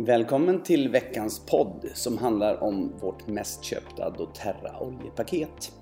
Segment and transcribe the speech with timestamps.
[0.00, 5.72] Välkommen till veckans podd som handlar om vårt mest köpta doTERRA oljepaket.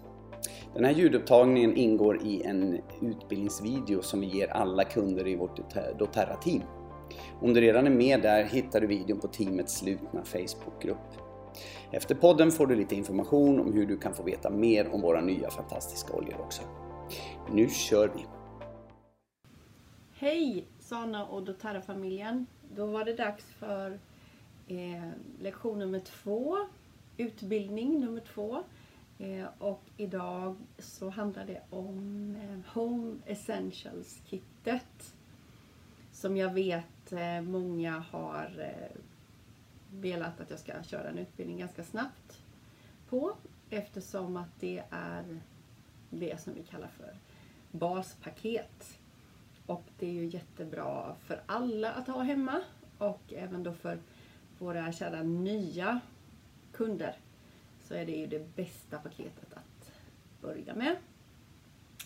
[0.74, 5.56] Den här ljudupptagningen ingår i en utbildningsvideo som vi ger alla kunder i vårt
[5.98, 6.62] doTERRA-team.
[7.40, 11.12] Om du redan är med där hittar du videon på teamets slutna Facebookgrupp.
[11.92, 15.20] Efter podden får du lite information om hur du kan få veta mer om våra
[15.20, 16.62] nya fantastiska oljor också.
[17.52, 18.26] Nu kör vi!
[20.18, 22.46] Hej Sana och doTERRA-familjen!
[22.76, 23.98] Då var det dags för
[24.66, 26.56] eh, lektion nummer två,
[27.16, 28.62] utbildning nummer två.
[29.18, 35.14] Eh, och idag så handlar det om eh, Home Essentials-kittet.
[36.12, 39.00] Som jag vet eh, många har eh,
[39.90, 42.42] velat att jag ska köra en utbildning ganska snabbt
[43.08, 43.36] på.
[43.70, 45.40] Eftersom att det är
[46.10, 47.16] det som vi kallar för
[47.70, 48.98] baspaket.
[49.66, 52.62] Och det är ju jättebra för alla att ha hemma
[52.98, 53.98] och även då för
[54.58, 56.00] våra kära nya
[56.72, 57.16] kunder
[57.82, 59.92] så är det ju det bästa paketet att
[60.40, 60.96] börja med.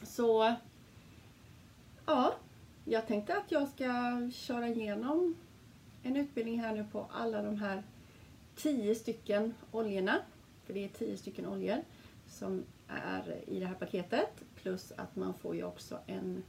[0.03, 0.55] Så
[2.07, 2.35] ja,
[2.85, 3.85] jag tänkte att jag ska
[4.33, 5.37] köra igenom
[6.03, 7.83] en utbildning här nu på alla de här
[8.57, 10.19] tio stycken oljorna.
[10.65, 11.83] För det är tio stycken oljor
[12.29, 14.43] som är i det här paketet.
[14.55, 16.43] Plus att man får ju också en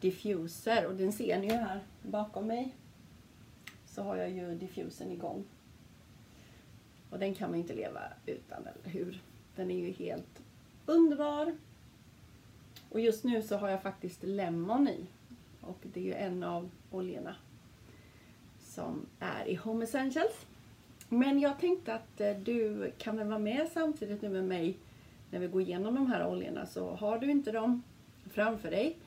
[0.00, 2.74] diffuser och den ser ni ju här bakom mig.
[4.00, 5.44] Så har jag ju diffusen igång.
[7.10, 9.22] Och den kan man inte leva utan, eller hur?
[9.56, 10.42] Den är ju helt
[10.86, 11.56] underbar.
[12.88, 15.06] Och just nu så har jag faktiskt lemon i.
[15.60, 17.34] Och det är ju en av oljorna
[18.58, 20.46] som är i Home Essentials.
[21.08, 24.78] Men jag tänkte att eh, du kan väl vara med samtidigt nu med mig
[25.30, 26.66] när vi går igenom de här oljorna.
[26.66, 27.82] Så har du inte dem
[28.30, 28.98] framför dig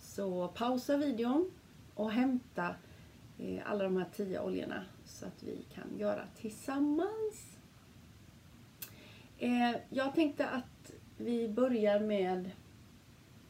[0.00, 1.50] så pausa videon
[1.94, 2.74] och hämta
[3.38, 7.58] Eh, alla de här tio oljorna så att vi kan göra tillsammans.
[9.38, 12.50] Eh, jag tänkte att vi börjar med,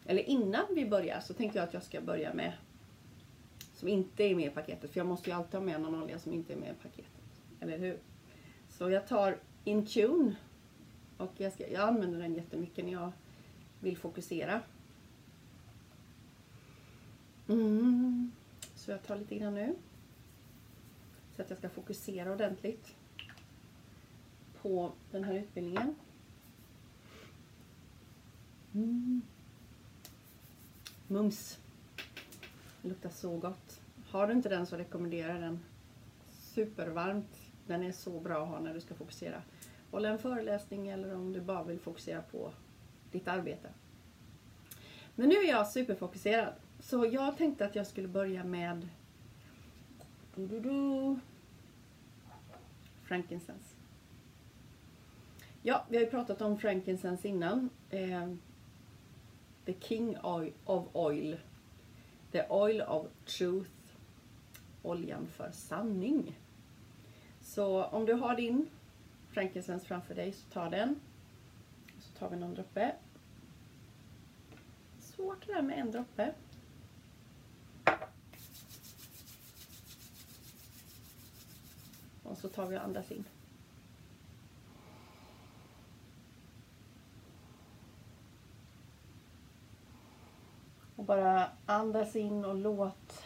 [0.07, 2.53] eller innan vi börjar så tänkte jag att jag ska börja med
[3.75, 4.91] som inte är med i paketet.
[4.91, 7.43] För jag måste ju alltid ha med någon olja som inte är med i paketet.
[7.61, 7.99] Eller hur?
[8.69, 10.37] Så jag tar Intune.
[11.17, 13.13] Och jag, ska, jag använder den jättemycket när jag
[13.81, 14.61] vill fokusera.
[17.49, 18.33] Mm.
[18.85, 19.75] Så jag tar lite grann nu.
[21.37, 22.95] Så att jag ska fokusera ordentligt
[24.63, 25.95] på den här utbildningen.
[28.75, 29.23] Mm.
[31.07, 31.59] Mums.
[32.83, 33.81] Det luktar så gott.
[34.07, 35.65] Har du inte den så rekommenderar jag den.
[36.31, 37.41] Supervarmt.
[37.67, 39.43] Den är så bra att ha när du ska fokusera.
[39.91, 42.53] Hålla en föreläsning eller om du bara vill fokusera på
[43.13, 43.69] ditt arbete.
[45.15, 46.55] Men nu är jag superfokuserad.
[46.85, 48.89] Så jag tänkte att jag skulle börja med
[50.35, 51.17] du, du,
[53.03, 53.75] frankincense.
[55.63, 57.71] Ja, vi har ju pratat om frankincense innan.
[57.91, 58.29] Eh,
[59.65, 60.17] the king
[60.65, 61.37] of oil.
[62.31, 63.71] The oil of truth.
[64.83, 66.39] Oljan för sanning.
[67.41, 68.71] Så om du har din
[69.31, 71.01] frankincense framför dig så ta den.
[72.01, 72.95] Så tar vi någon droppe.
[74.99, 76.35] Svårt det där med en droppe.
[82.45, 83.25] Så tar vi och andas in.
[90.97, 93.25] Och bara andas in och låt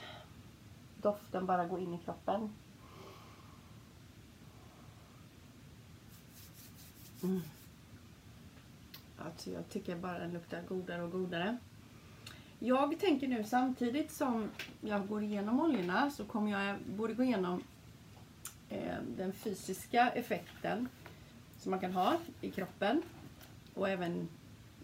[1.03, 2.55] doften bara gå in i kroppen.
[7.23, 7.41] Mm.
[9.19, 11.59] Alltså jag tycker bara den luktar godare och godare.
[12.59, 17.63] Jag tänker nu samtidigt som jag går igenom oljorna så kommer jag både gå igenom
[18.71, 20.89] Eh, den fysiska effekten
[21.59, 23.03] som man kan ha i kroppen
[23.75, 24.29] och även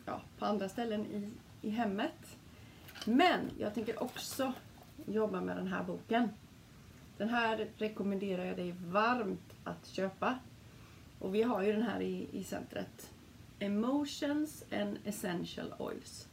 [0.07, 1.31] ja, på andra ställen i,
[1.67, 2.37] i hemmet.
[3.07, 4.53] Men jag tänker också
[5.07, 6.29] jobba med den här boken.
[7.17, 10.39] Den här rekommenderar jag dig varmt att köpa.
[11.19, 13.11] Och vi har ju den här i, i centret.
[13.59, 16.29] Emotions and Essential Oils.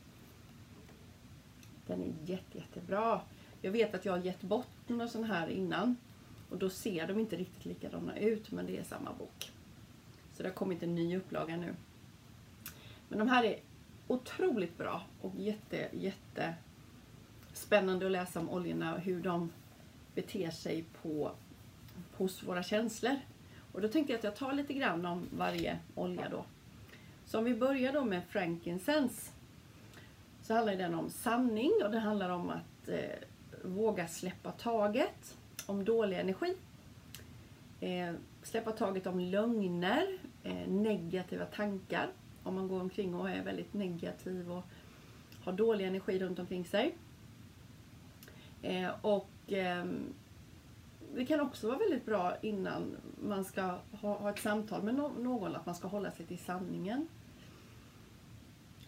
[1.87, 3.21] Den är jätte, jättebra.
[3.61, 5.95] Jag vet att jag har gett bort några sån här innan.
[6.51, 9.51] Och då ser de inte riktigt likadana ut, men det är samma bok.
[10.33, 11.75] Så det har kommit en ny upplaga nu.
[13.09, 13.59] Men de här är
[14.07, 16.53] otroligt bra och jätte, jätte
[17.53, 19.51] spännande att läsa om oljorna och hur de
[20.15, 21.31] beter sig på,
[22.17, 23.15] hos våra känslor.
[23.71, 26.45] Och då tänkte jag att jag tar lite grann om varje olja då.
[27.25, 29.31] Så om vi börjar då med frankincense.
[30.43, 33.27] Så handlar den om sanning och det handlar om att eh,
[33.63, 35.37] våga släppa taget.
[35.65, 36.55] Om dålig energi.
[37.79, 38.13] Eh,
[38.43, 42.09] släppa taget om lögner, eh, negativa tankar.
[42.43, 44.63] Om man går omkring och är väldigt negativ och
[45.43, 46.95] har dålig energi runt omkring sig.
[48.61, 50.13] Eh, och ehm,
[51.15, 53.61] det kan också vara väldigt bra innan man ska
[53.91, 57.07] ha, ha ett samtal med no någon att man ska hålla sig till sanningen.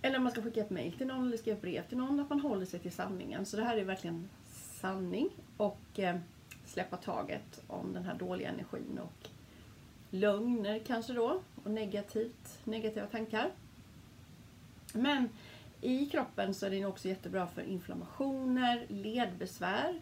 [0.01, 2.19] Eller om man ska skicka ett mail till någon eller skriva ett brev till någon,
[2.19, 3.45] att man håller sig till sanningen.
[3.45, 6.17] Så det här är verkligen sanning och eh,
[6.73, 9.29] släppa taget om den här dåliga energin och
[10.09, 13.51] lögner kanske då och negativt, negativa tankar.
[14.93, 15.29] Men
[15.81, 20.01] i kroppen så är den också jättebra för inflammationer, ledbesvär,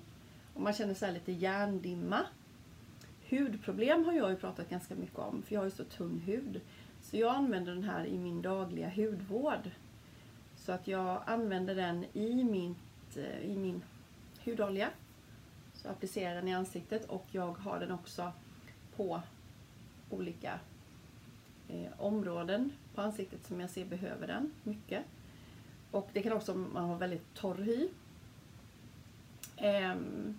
[0.54, 2.26] om man känner sig lite hjärndimma.
[3.30, 6.62] Hudproblem har jag ju pratat ganska mycket om, för jag har ju så tunn hud.
[7.02, 9.72] Så jag använder den här i min dagliga hudvård.
[10.56, 13.84] Så att jag använder den i, mitt, eh, i min
[14.46, 14.90] hudolja.
[15.82, 18.32] Så jag applicerar den i ansiktet och jag har den också
[18.96, 19.22] på
[20.10, 20.60] olika
[21.70, 25.06] eh, områden på ansiktet som jag ser behöver den mycket.
[25.92, 27.90] Och det kan också, om man har väldigt torr hy.
[29.58, 30.36] Um,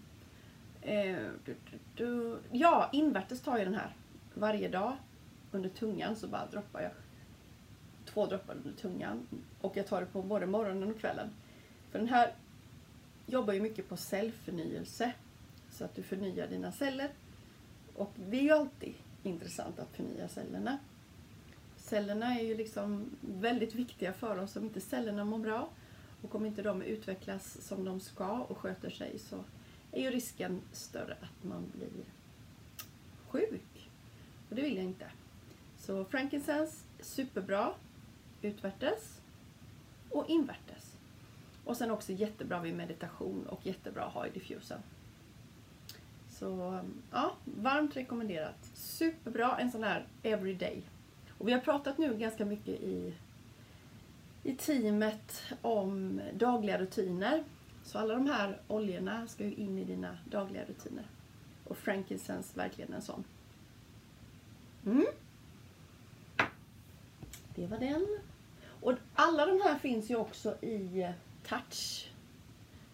[0.83, 2.39] uh, du, du, du.
[2.53, 3.97] Ja, invärtes tar jag den här
[4.35, 4.97] varje dag
[5.53, 6.93] under tungan så bara droppar jag
[8.05, 9.27] två droppar under tungan.
[9.61, 11.31] Och jag tar det på både morgonen och kvällen.
[11.91, 12.35] För den här
[13.27, 15.12] jobbar ju mycket på cellförnyelse.
[15.72, 17.10] Så att du förnyar dina celler.
[17.94, 20.78] Och det är ju alltid intressant att förnya cellerna.
[21.76, 24.56] Cellerna är ju liksom väldigt viktiga för oss.
[24.56, 25.69] Om inte cellerna mår bra
[26.22, 29.44] och om inte de utvecklas som de ska och sköter sig så
[29.92, 32.04] är ju risken större att man blir
[33.28, 33.90] sjuk.
[34.48, 35.06] Och det vill jag inte.
[35.78, 37.74] Så frankincense, superbra
[38.42, 39.20] utvärtes
[40.10, 40.96] och invärtes.
[41.64, 44.82] Och sen också jättebra vid meditation och jättebra att ha i diffusen.
[46.43, 46.81] Så
[47.11, 48.71] ja, varmt rekommenderat.
[48.75, 50.83] Superbra, en sån här everyday.
[51.39, 53.15] Och vi har pratat nu ganska mycket i,
[54.43, 57.44] i teamet om dagliga rutiner.
[57.85, 61.05] Så alla de här oljorna ska ju in i dina dagliga rutiner.
[61.65, 63.25] Och frankincense verkligen en sån.
[64.87, 65.06] Mm.
[67.55, 68.06] Det var den.
[68.81, 71.12] Och alla de här finns ju också i
[71.49, 72.11] touch.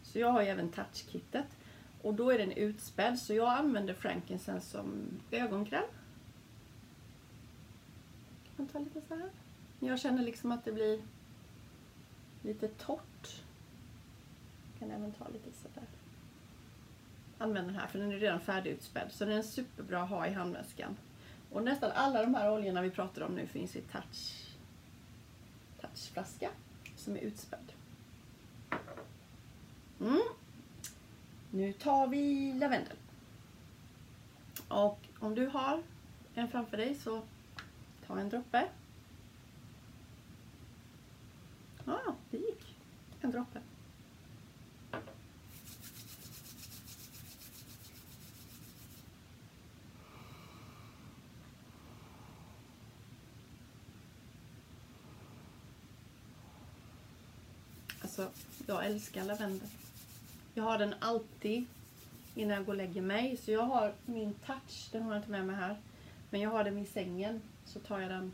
[0.03, 1.57] Så jag har ju även touch-kittet.
[2.03, 5.85] Och då är den utspädd så jag använder frankincense som ögonkräm.
[8.56, 9.31] Kan ta lite så här.
[9.81, 11.03] Jag känner liksom att det blir
[12.43, 13.43] lite torrt.
[14.79, 15.89] Kan även ta lite sådär.
[17.39, 20.33] Använd den här för den är redan färdigutspädd så den är superbra att ha i
[20.33, 20.97] handväskan.
[21.53, 24.49] Och nästan alla de här oljorna vi pratar om nu finns i touch
[25.81, 26.50] touchflaska
[26.97, 27.73] som är utspädd.
[30.00, 30.21] Mm.
[31.50, 32.97] Nu tar vi lavendel.
[34.69, 35.83] Och om du har
[36.35, 37.23] en framför dig så
[38.06, 38.69] ta en droppe.
[41.85, 42.77] Ja, ah, det gick.
[43.21, 43.61] En droppe.
[58.03, 58.31] Alltså,
[58.67, 59.69] jag älskar lavendel.
[60.58, 61.66] Jag har den alltid
[62.34, 63.37] innan jag går och lägger mig.
[63.37, 65.76] Så jag har min touch, den har jag inte med mig här.
[66.30, 67.42] Men jag har den vid sängen.
[67.64, 68.33] Så tar jag den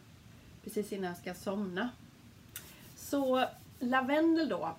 [0.63, 1.91] precis innan jag ska somna.
[2.97, 3.45] Så
[3.79, 4.77] lavendel då.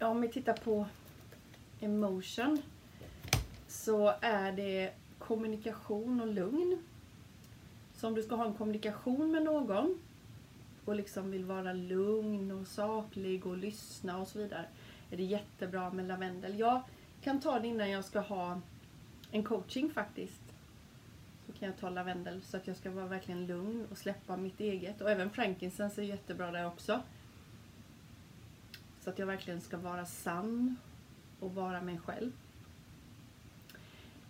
[0.00, 0.86] Om vi tittar på
[1.80, 2.62] emotion.
[3.68, 6.78] Så är det kommunikation och lugn.
[7.94, 9.98] Så om du ska ha en kommunikation med någon
[10.84, 14.66] och liksom vill vara lugn och saklig och lyssna och så vidare
[15.10, 16.58] är det jättebra med lavendel.
[16.58, 16.82] Jag
[17.22, 18.60] kan ta det innan jag ska ha
[19.30, 20.42] en coaching faktiskt.
[21.46, 24.60] Så kan jag ta lavendel så att jag ska vara verkligen lugn och släppa mitt
[24.60, 25.00] eget.
[25.00, 27.02] Och även frankincense är jättebra där också.
[29.00, 30.76] Så att jag verkligen ska vara sann
[31.40, 32.32] och vara mig själv.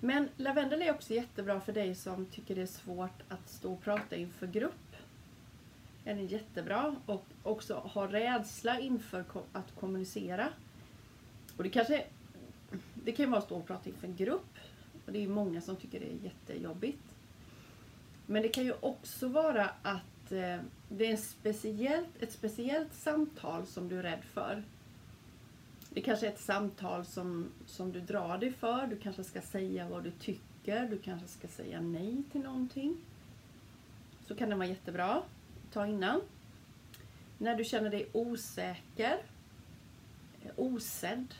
[0.01, 3.83] Men lavendel är också jättebra för dig som tycker det är svårt att stå och
[3.83, 4.97] prata inför grupp.
[6.05, 10.49] Den är jättebra och också ha rädsla inför att kommunicera.
[11.57, 12.05] Och det kanske
[12.95, 14.59] det kan vara att stå och prata inför en grupp.
[15.07, 17.17] Och det är många som tycker det är jättejobbigt.
[18.27, 20.59] Men det kan ju också vara att eh,
[20.89, 24.63] det är en speciellt, ett speciellt samtal som du är rädd för.
[25.91, 28.87] Det kanske är ett samtal som, som du drar dig för.
[28.87, 30.87] Du kanske ska säga vad du tycker.
[30.87, 32.97] Du kanske ska säga nej till någonting.
[34.27, 35.23] Så kan det vara jättebra.
[35.73, 36.21] Ta innan.
[37.39, 39.23] När du känner dig osäker,
[40.45, 41.35] eh, osedd,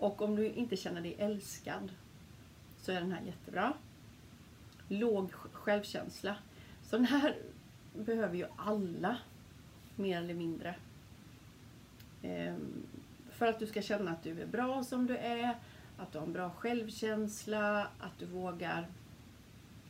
[0.00, 1.92] och om du inte känner dig älskad
[2.80, 3.72] så är den här jättebra.
[4.88, 6.36] låg självkänsla.
[6.82, 7.36] Så den här
[7.94, 9.16] behöver ju alla
[9.96, 10.74] mer eller mindre.
[12.22, 12.86] Ehm,
[13.30, 15.56] för att du ska känna att du är bra som du är,
[15.96, 18.86] att du har en bra självkänsla, att du vågar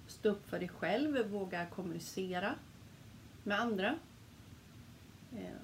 [0.06, 2.54] stå upp för dig själv, vågar kommunicera
[3.42, 3.98] med andra.
[5.32, 5.56] Ehm,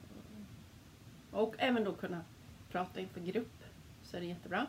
[1.31, 2.21] och även då kunna
[2.71, 3.56] prata inför grupp,
[4.17, 4.67] så är det jättebra.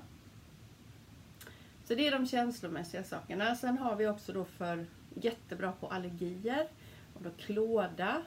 [1.86, 3.56] Så det är de känslomässiga sakerna.
[3.56, 6.68] Sen har vi också då för jättebra på allergier.
[7.14, 8.22] Om du har klåda,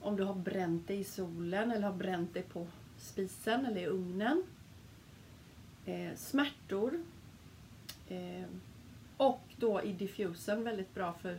[0.00, 2.66] om du har bränt dig i solen eller har bränt dig på
[2.98, 4.42] spisen eller i ugnen.
[5.86, 7.00] Eh, smärtor.
[8.08, 8.44] Eh,
[9.16, 11.38] och då i diffusen väldigt bra för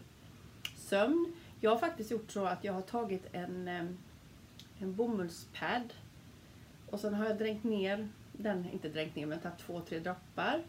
[0.77, 1.33] sömn.
[1.59, 3.85] Jag har faktiskt gjort så att jag har tagit en, eh,
[4.79, 5.93] en bomullspad
[6.89, 8.09] och sen har jag dränkt ner
[8.43, 10.63] den, inte dränkt ner men tagit två, tre droppar.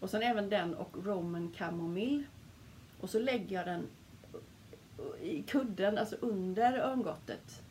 [0.00, 2.24] Och sen även den och Roman Chamomile.
[3.00, 3.86] Och så lägger jag den
[5.22, 7.62] i kudden, alltså under örngottet.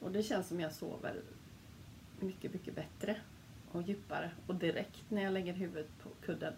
[0.00, 1.14] Och det känns som jag sover
[2.20, 3.16] mycket, mycket bättre
[3.72, 6.52] och djupare och direkt när jag lägger huvudet på kudden.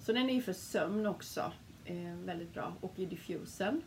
[0.00, 1.52] Så den är ju för sömn också.
[1.84, 2.72] Eh, väldigt bra.
[2.80, 3.82] Och i diffusen.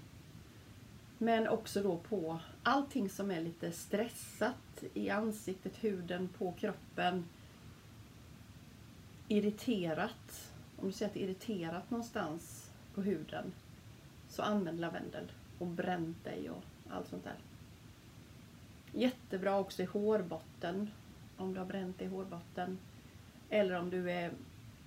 [1.23, 7.25] Men också då på allting som är lite stressat i ansiktet, huden, på kroppen.
[9.27, 10.51] Irriterat.
[10.77, 13.53] Om du ser att det är irriterat någonstans på huden
[14.29, 17.37] så använd lavendel och bränn dig och allt sånt där.
[18.91, 20.91] Jättebra också i hårbotten
[21.37, 22.77] om du har bränt dig i hårbotten.
[23.49, 24.31] Eller om du är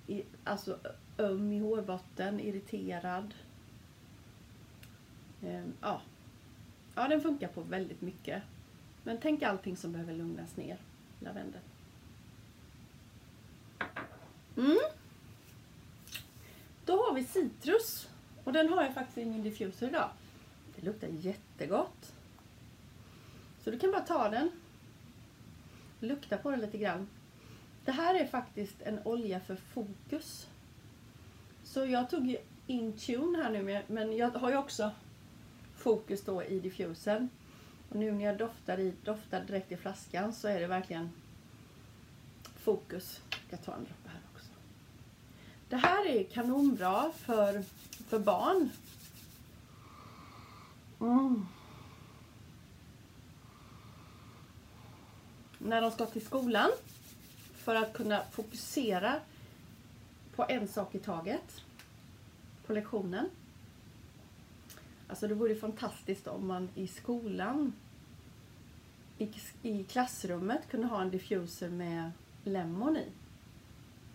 [0.07, 0.79] i, alltså,
[1.17, 3.33] öm i hårbotten, irriterad.
[5.41, 6.01] Ehm, ja
[6.97, 8.43] ja, den funkar på väldigt mycket.
[9.03, 10.77] Men tänk allting som behöver lugnas ner.
[11.19, 11.61] Lavendel.
[14.57, 14.77] Mm.
[16.85, 18.07] Då har vi citrus.
[18.43, 20.09] Och den har jag faktiskt i min diffuser idag.
[20.75, 22.13] Det luktar jättegott.
[23.63, 24.51] Så du kan bara ta den.
[25.99, 27.07] Lukta på den lite grann.
[27.85, 30.47] Det här är faktiskt en olja för fokus.
[31.63, 32.37] Så jag tog ju
[32.67, 34.91] Intune här nu men jag har ju också
[35.87, 37.29] fokus då i diffusern.
[37.89, 41.11] Och nu när jag doftar, i, doftar direkt i flaskan så är det verkligen
[42.55, 43.21] fokus.
[43.29, 44.49] Jag ska ta en droppe här också.
[45.69, 47.63] Det här är kanonbra för
[48.07, 48.69] för barn.
[50.99, 51.45] Mm.
[55.57, 56.69] När de ska till skolan.
[57.55, 59.19] För att kunna fokusera
[60.35, 61.61] på en sak i taget.
[62.65, 63.29] På lektionen.
[65.07, 67.73] Alltså det vore fantastiskt om man i skolan
[69.17, 69.29] i,
[69.61, 72.11] i klassrummet kunde ha en diffuser med
[72.43, 73.05] lemon i.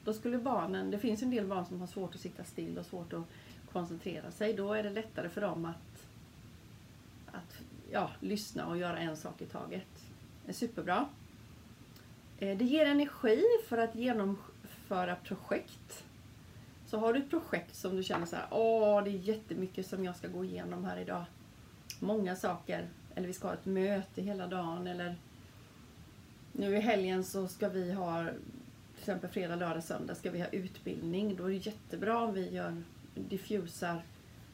[0.05, 2.87] Då skulle barnen, det finns en del barn som har svårt att sitta still och
[2.87, 3.25] svårt att
[3.73, 4.55] koncentrera sig.
[4.55, 6.07] Då är det lättare för dem att,
[7.27, 9.89] att ja, lyssna och göra en sak i taget.
[10.45, 11.09] Det är superbra.
[12.39, 16.05] Eh, det ger energi för att genomföra projekt.
[16.93, 20.05] Så har du ett projekt som du känner så här, åh det är jättemycket som
[20.05, 21.25] jag ska gå igenom här idag.
[22.01, 22.89] Många saker.
[23.15, 25.17] Eller vi ska ha ett möte hela dagen eller
[26.53, 30.47] nu i helgen så ska vi ha till exempel fredag, lördag, söndag ska vi ha
[30.47, 31.37] utbildning.
[31.37, 32.83] Då är det jättebra om vi gör
[33.15, 34.03] diffusar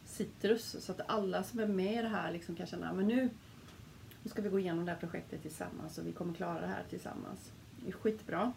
[0.05, 3.29] citrus så att alla som är med i det här liksom kan känna men nu,
[4.23, 6.85] nu ska vi gå igenom det här projektet tillsammans och vi kommer klara det här
[6.91, 7.53] tillsammans.
[7.85, 8.53] Det är skitbra.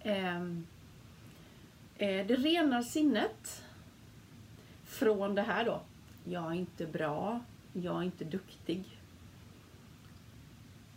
[0.00, 0.44] Eh,
[1.98, 3.62] Eh, det renar sinnet
[4.84, 5.80] från det här då.
[6.24, 7.40] Jag är inte bra,
[7.72, 8.84] jag är inte duktig.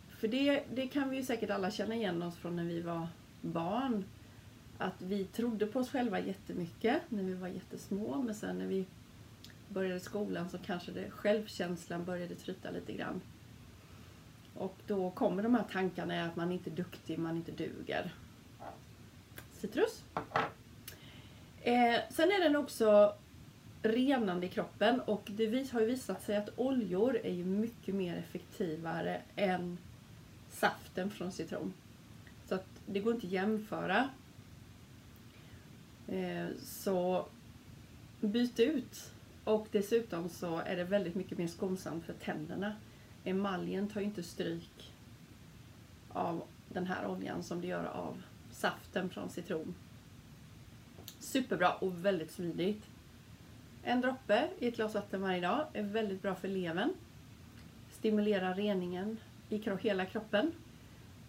[0.08, 3.08] För det, det kan vi ju säkert alla känna igen oss från när vi var
[3.40, 4.04] barn
[4.78, 8.86] att vi trodde på oss själva jättemycket när vi var jättesmå men sen när vi
[9.68, 13.20] började skolan så kanske det, självkänslan började tryta lite grann.
[14.54, 18.14] Och då kommer de här tankarna att man inte är duktig, man inte duger.
[19.52, 20.02] Citrus.
[21.62, 23.14] Eh, sen är den också
[23.82, 28.16] renande i kroppen och det har ju visat sig att oljor är ju mycket mer
[28.16, 29.78] effektivare än
[30.50, 31.72] saften från citron.
[32.48, 34.08] Så att det går inte att jämföra.
[36.08, 37.26] Eh, så
[38.20, 39.10] byt ut.
[39.44, 42.76] Och dessutom så är det väldigt mycket mer skonsamt för tänderna.
[43.24, 44.92] Emaljen tar ju inte stryk
[46.08, 49.74] av den här oljan som det gör av saften från citron.
[51.28, 52.86] Superbra och väldigt smidigt.
[53.82, 56.92] En droppe i ett glas vatten varje dag är väldigt bra för levern.
[57.90, 59.18] Stimulerar reningen
[59.48, 60.52] i hela kroppen.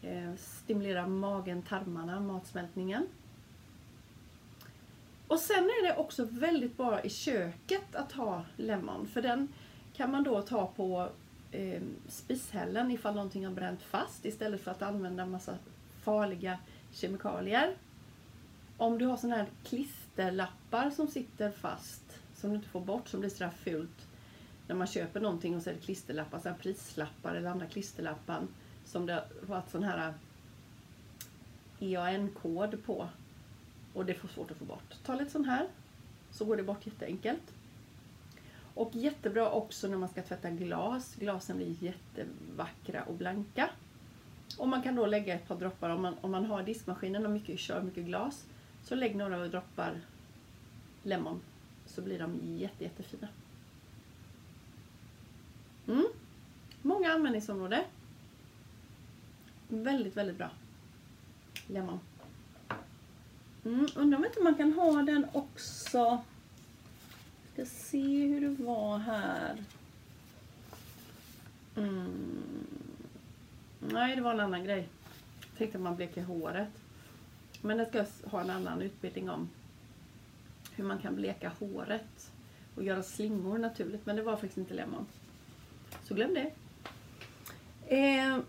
[0.01, 3.07] Eh, Stimulerar magen, tarmarna, matsmältningen.
[5.27, 9.07] Och sen är det också väldigt bra i köket att ha lemon.
[9.07, 9.47] För den
[9.93, 11.09] kan man då ta på
[11.51, 15.57] eh, spishällen ifall någonting har bränt fast istället för att använda massa
[16.03, 16.59] farliga
[16.91, 17.75] kemikalier.
[18.79, 23.19] Om du har sådana här klisterlappar som sitter fast som du inte får bort som
[23.19, 24.07] blir sådär fult
[24.67, 28.41] när man köper någonting och så är det klisterlappar, så prislappar eller andra klisterlappar
[28.85, 30.13] som det har varit sån här
[31.79, 33.09] eh, EAN-kod på
[33.93, 34.95] och det är svårt att få bort.
[35.05, 35.67] Ta lite sån här
[36.31, 37.53] så går det bort jätteenkelt.
[38.73, 41.15] Och jättebra också när man ska tvätta glas.
[41.15, 43.69] Glasen blir jättevackra och blanka.
[44.57, 47.31] Och man kan då lägga ett par droppar om man, om man har diskmaskinen och
[47.31, 48.45] mycket, kör mycket glas.
[48.83, 50.01] Så lägg några droppar
[51.03, 51.41] lemon
[51.85, 53.27] så blir de jätte, jättefina.
[55.87, 56.07] Mm.
[56.81, 57.83] Många användningsområden.
[59.67, 60.49] Väldigt, väldigt bra.
[61.67, 61.99] Lemon.
[63.65, 66.23] Mm, undrar om inte man kan ha den också.
[67.53, 69.63] Ska se hur det var här.
[71.75, 72.43] Mm.
[73.79, 74.87] Nej, det var en annan grej.
[75.49, 76.78] Jag tänkte att man bleker håret.
[77.61, 79.49] Men jag ska ha en annan utbildning om
[80.71, 82.31] hur man kan bleka håret
[82.75, 84.05] och göra slingor naturligt.
[84.05, 85.05] Men det var faktiskt inte lemon.
[86.03, 86.51] Så glöm det.
[87.87, 88.39] Eh,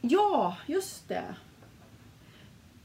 [0.00, 1.34] ja, just det.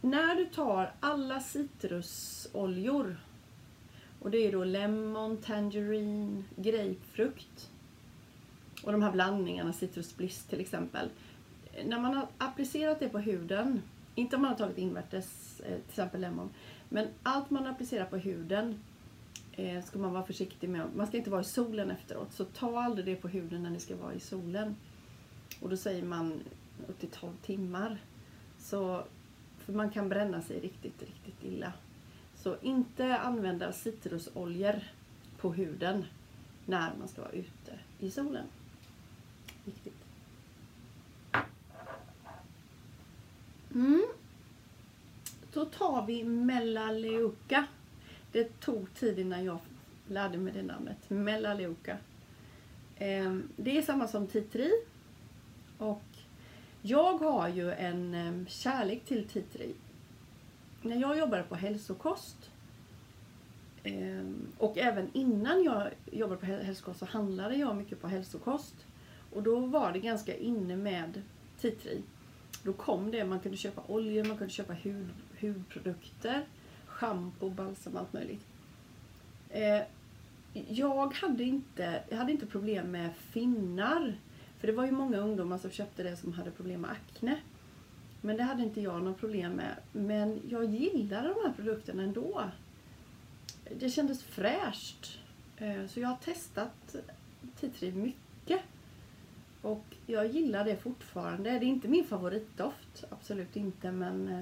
[0.01, 3.17] När du tar alla citrusoljor
[4.19, 7.69] och det är då lemon, tangerine, grapefrukt
[8.83, 11.09] och de här blandningarna, citrusbliss till exempel.
[11.85, 13.81] När man har applicerat det på huden,
[14.15, 16.49] inte om man har tagit invärtes, eh, till exempel lemon,
[16.89, 18.79] men allt man applicerar på huden
[19.51, 20.87] eh, ska man vara försiktig med.
[20.95, 23.79] Man ska inte vara i solen efteråt, så ta aldrig det på huden när ni
[23.79, 24.75] ska vara i solen.
[25.59, 26.43] Och då säger man
[26.87, 27.97] upp till 12 timmar.
[28.59, 29.03] Så,
[29.59, 31.73] för man kan bränna sig riktigt, riktigt illa.
[32.35, 34.79] Så inte använda citrusoljor
[35.37, 36.05] på huden
[36.65, 38.45] när man ska vara ute i solen.
[39.65, 40.02] Viktigt.
[43.73, 44.05] Mm.
[45.53, 47.65] Då tar vi Melaleuca.
[48.31, 49.59] Det tog tid innan jag
[50.07, 51.09] lärde mig det namnet.
[51.09, 51.97] Melaleuca.
[52.97, 54.71] Ehm, det är samma som titri.
[55.77, 56.03] Och
[56.81, 59.75] jag har ju en ehm, kärlek till titri.
[60.81, 62.51] När jag jobbade på hälsokost
[63.83, 68.75] ehm, och även innan jag jobbade på hälsokost så handlade jag mycket på hälsokost.
[69.33, 71.21] Och då var det ganska inne med
[71.59, 72.03] titri.
[72.63, 75.09] Då kom det, man kunde köpa oljor, man kunde köpa hud,
[75.41, 76.45] hudprodukter,
[76.85, 78.45] schampo, balsam, allt möjligt.
[79.49, 79.81] Eh,
[80.67, 84.15] jag, hade inte, jag hade inte problem med finnar.
[84.59, 87.37] För det var ju många ungdomar som köpte det som hade problem med akne.
[88.21, 89.75] Men det hade inte jag några problem med.
[89.91, 92.43] Men jag gillade de här produkterna ändå.
[93.79, 95.19] Det kändes fräscht.
[95.57, 96.95] Eh, så jag har testat
[97.59, 98.22] Titri mycket.
[99.63, 101.49] Och jag gillar det fortfarande.
[101.49, 104.41] Det är inte min favoritdoft, absolut inte, men eh,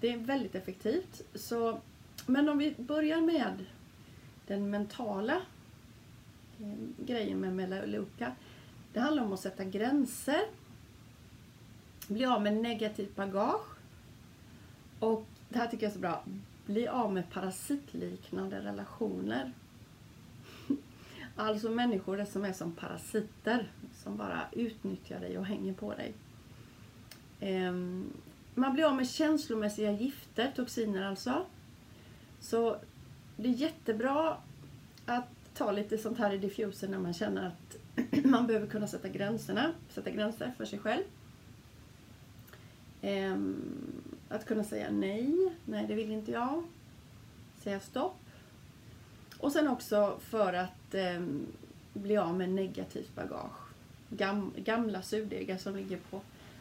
[0.00, 1.22] det är väldigt effektivt.
[1.34, 1.80] Så,
[2.26, 3.64] men om vi börjar med
[4.46, 5.36] den mentala
[6.60, 8.32] eh, grejen med Melaleuca.
[8.92, 10.40] Det handlar om att sätta gränser,
[12.08, 13.74] bli av med negativt bagage
[14.98, 16.24] och det här tycker jag är så bra.
[16.66, 19.52] Bli av med parasitliknande relationer.
[21.36, 23.72] Alltså människor som är som parasiter
[24.04, 26.14] som bara utnyttjar dig och hänger på dig.
[27.40, 28.12] Ehm,
[28.54, 31.46] man blir av med känslomässiga gifter, toxiner alltså.
[32.40, 32.76] Så
[33.36, 34.36] det är jättebra
[35.06, 37.76] att ta lite sånt här i diffusen när man känner att
[38.24, 41.02] man behöver kunna sätta gränserna, sätta gränser för sig själv.
[43.02, 46.64] Ehm, att kunna säga nej, nej det vill inte jag.
[47.62, 48.16] Säga stopp.
[49.38, 51.46] Och sen också för att ehm,
[51.92, 53.63] bli av med negativt bagage.
[54.16, 56.20] Gam, gamla surdegar som ligger på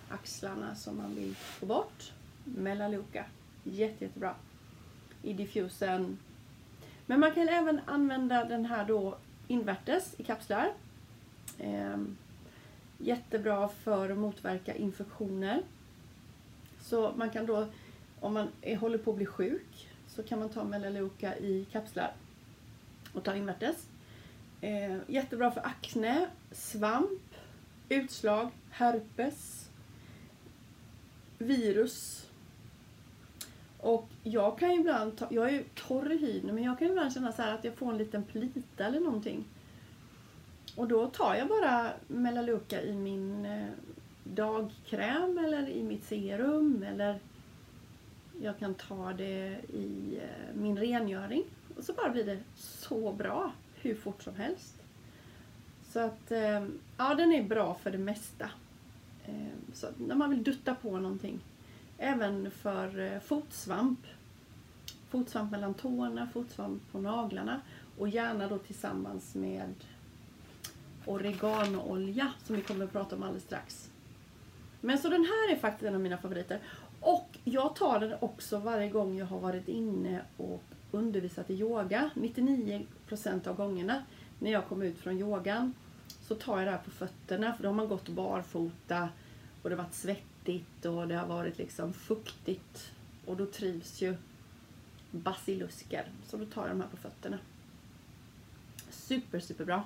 [0.10, 2.12] axlarna som man vill få bort.
[2.44, 3.26] Melaleuca.
[3.64, 4.36] Jätte, jättebra.
[5.22, 6.18] I diffusen.
[7.06, 10.74] Men man kan även använda den här då invärtes i kapslar.
[11.58, 11.98] Eh,
[12.98, 15.62] jättebra för att motverka infektioner.
[16.82, 17.68] Så man kan då,
[18.20, 22.14] om man är, håller på att bli sjuk, så kan man ta Melaleuca i kapslar
[23.14, 23.88] och ta invärtes.
[24.62, 27.33] Eh, jättebra för akne, svamp,
[27.96, 29.70] utslag, herpes,
[31.38, 32.28] virus.
[33.78, 36.88] Och jag kan ju ibland, ta, jag är ju torr i hyn, men jag kan
[36.88, 39.46] ibland känna så att jag får en liten plita eller någonting.
[40.76, 43.68] Och då tar jag bara Melaleuca i min eh,
[44.24, 47.20] dagkräm eller i mitt serum eller
[48.42, 51.44] Jag kan ta det i eh, min rengöring.
[51.78, 54.83] Och så bara blir det så bra hur fort som helst.
[55.94, 58.50] Så att, ehm, ja den är bra för det mesta.
[59.26, 61.40] Ehm, så när man vill dutta på någonting.
[61.98, 64.00] Även för eh, fotsvamp.
[65.10, 67.62] Fotsvamp mellan tårna, fotsvamp på naglarna.
[67.98, 69.74] Och gärna då tillsammans med
[71.06, 73.90] oreganoolja som vi kommer att prata om alldeles strax.
[74.82, 76.60] Men så den här är faktiskt en av mina favoriter.
[77.00, 82.10] Och jag tar den också varje gång jag har varit inne och undervisat i yoga.
[82.14, 84.04] 99% av gångerna
[84.40, 85.74] när jag kommer ut från yogan
[86.28, 89.10] så tar jag det här på fötterna för då har man gått barfota
[89.62, 92.92] och det har varit svettigt och det har varit liksom fuktigt
[93.26, 94.16] och då trivs ju
[95.12, 96.08] basilusker.
[96.26, 97.40] Så då tar jag de här på fötterna.
[98.90, 99.84] Super, super bra.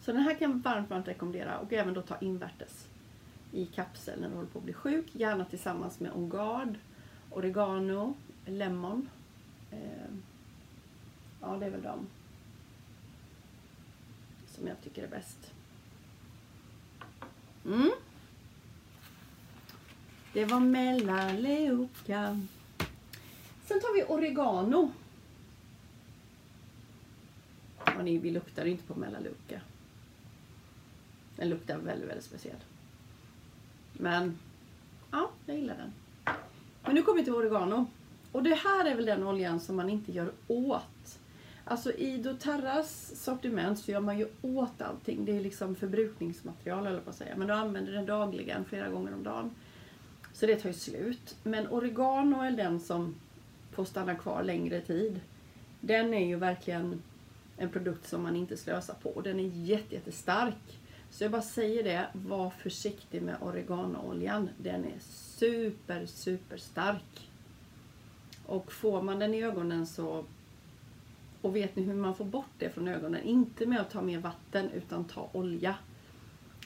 [0.00, 2.88] Så den här kan jag varmt, varmt rekommendera och även då ta invärtes
[3.52, 5.06] i kapsel när du håller på att bli sjuk.
[5.12, 6.76] Gärna tillsammans med On
[7.30, 8.14] Oregano,
[8.46, 9.08] Lemon.
[9.70, 10.14] Eh,
[11.40, 12.06] ja, det är väl de
[14.58, 15.52] som jag tycker är bäst.
[17.64, 17.90] Mm.
[20.32, 22.40] Det var Melaleuca.
[23.64, 24.92] Sen tar vi oregano.
[27.96, 29.60] Och ni, vi luktar inte på Melaleuca.
[31.36, 32.56] Den luktar väldigt, väldigt speciell.
[33.92, 34.38] Men
[35.10, 35.92] ja, jag gillar den.
[36.82, 37.86] Men nu kommer vi till oregano.
[38.32, 40.82] Och det här är väl den oljan som man inte gör åt.
[41.70, 45.24] Alltså i doTERRAs sortiment så gör man ju åt allting.
[45.24, 47.36] Det är liksom förbrukningsmaterial eller på att säga.
[47.36, 49.50] Men du använder den dagligen, flera gånger om dagen.
[50.32, 51.36] Så det tar ju slut.
[51.42, 53.14] Men oregano är den som
[53.72, 55.20] får stanna kvar längre tid.
[55.80, 57.02] Den är ju verkligen
[57.56, 59.20] en produkt som man inte slösar på.
[59.20, 60.78] Den är jättestark.
[61.10, 64.48] Så jag bara säger det, var försiktig med oreganooljan.
[64.58, 67.30] Den är super, super stark.
[68.46, 70.24] Och får man den i ögonen så
[71.42, 73.22] och vet ni hur man får bort det från ögonen?
[73.22, 75.74] Inte med att ta mer vatten utan ta olja.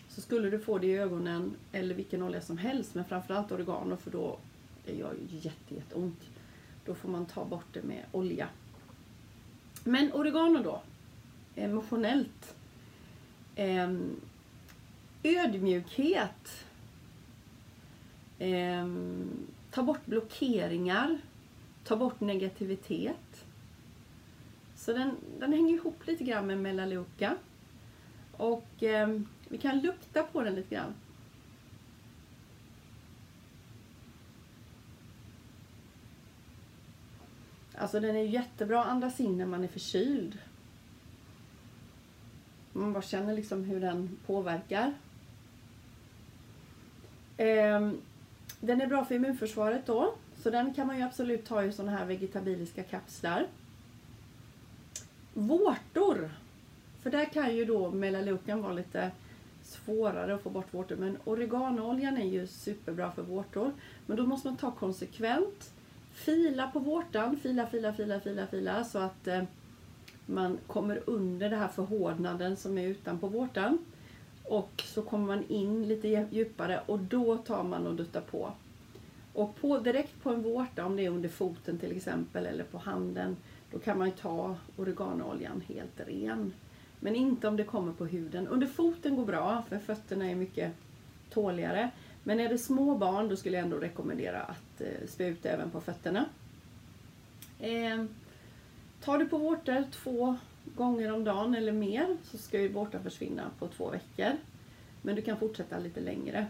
[0.09, 3.97] Så skulle du få det i ögonen, eller vilken olja som helst, men framförallt oregano
[3.97, 4.39] för då
[4.85, 6.21] det gör ju jätte, jätteont.
[6.85, 8.49] Då får man ta bort det med olja.
[9.85, 10.83] Men oregano då,
[11.55, 12.55] emotionellt.
[13.57, 14.21] Ehm,
[15.23, 16.65] ödmjukhet.
[18.39, 21.19] Ehm, ta bort blockeringar.
[21.85, 23.45] Ta bort negativitet.
[24.83, 27.37] Så den, den hänger ihop lite grann med Melaleuca.
[28.37, 30.95] Och eh, vi kan lukta på den lite grann.
[37.75, 40.39] Alltså den är jättebra att andas in när man är förkyld.
[42.73, 44.95] Man bara känner liksom hur den påverkar.
[47.37, 47.91] Eh,
[48.61, 50.15] den är bra för immunförsvaret då.
[50.37, 53.47] Så den kan man ju absolut ta i sådana här vegetabiliska kapslar.
[55.35, 56.31] Vårtor.
[57.03, 59.11] För där kan ju då melaleucan vara lite
[59.63, 60.97] svårare att få bort vårtor.
[60.97, 63.73] Men oreganooljan är ju superbra för vårtor.
[64.07, 65.73] Men då måste man ta konsekvent.
[66.13, 67.37] Fila på vårtan.
[67.37, 68.85] Fila, fila, fila, fila, fila.
[68.85, 69.43] Så att eh,
[70.27, 73.79] man kommer under det här förhårdnaden som är utanpå vårtan.
[74.45, 78.53] Och så kommer man in lite djupare och då tar man och duttar på.
[79.33, 82.79] Och på, direkt på en vårta, om det är under foten till exempel eller på
[82.79, 83.37] handen,
[83.73, 86.53] då kan man ta oreganooljan helt ren.
[87.01, 88.49] Men inte om det kommer på huden.
[88.49, 90.73] Under foten går bra, för fötterna är mycket
[91.31, 91.91] tåligare.
[92.25, 95.71] Men är det små barn, då skulle jag ändå rekommendera att eh, spä ut även
[95.71, 96.25] på fötterna.
[97.59, 98.05] Eh,
[99.05, 100.37] tar du på vårtor två
[100.77, 104.33] gånger om dagen eller mer så ska ju vårtan försvinna på två veckor.
[105.03, 106.47] Men du kan fortsätta lite längre.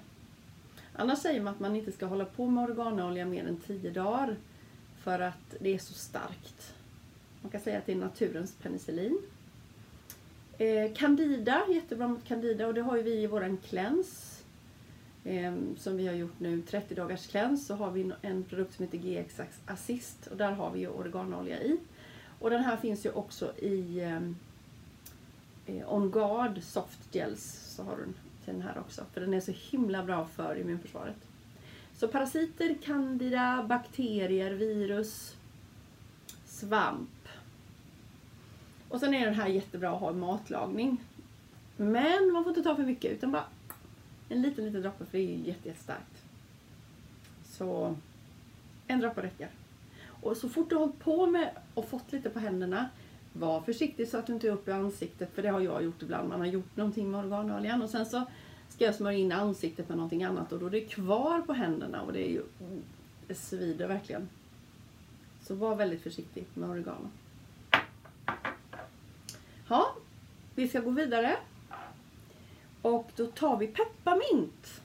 [0.93, 4.37] Annars säger man att man inte ska hålla på med organolja mer än 10 dagar
[5.03, 6.75] för att det är så starkt.
[7.43, 9.19] Man kan säga att det är naturens penicillin.
[10.59, 14.43] Eh, candida, jättebra mot candida och det har ju vi i våran cleanse.
[15.25, 18.85] Eh, som vi har gjort nu, 30 dagars cleanse, så har vi en produkt som
[18.85, 21.77] heter GX Assist och där har vi ju organolja i.
[22.39, 24.37] Och den här finns ju också i ehm,
[25.67, 27.75] eh, On Guard Soft Gels.
[27.77, 28.05] Så har du
[28.45, 29.05] till den här också.
[29.13, 31.17] För den är så himla bra för immunförsvaret.
[31.95, 35.37] Så parasiter, candida, bakterier, virus,
[36.47, 37.22] svamp.
[38.93, 41.01] Och sen är den här jättebra att ha i matlagning.
[41.77, 43.45] Men man får inte ta för mycket utan bara
[44.29, 46.25] en liten, liten droppe för det är ju jättestarkt.
[47.45, 47.97] Så
[48.87, 49.49] en droppe räcker.
[50.05, 52.89] Och så fort du har hållit på med och fått lite på händerna,
[53.33, 56.03] var försiktig så att du inte är upp i ansiktet, för det har jag gjort
[56.03, 56.29] ibland.
[56.29, 58.25] Man har gjort någonting med organoljan och sen så
[58.69, 62.03] ska jag smörja in ansiktet med någonting annat och då är det kvar på händerna
[62.03, 62.43] och det är ju
[63.27, 64.29] det svider verkligen.
[65.43, 67.11] Så var väldigt försiktig med oregano.
[69.73, 69.95] Ja,
[70.55, 71.37] vi ska gå vidare.
[72.83, 74.83] Och då tar vi pepparmint.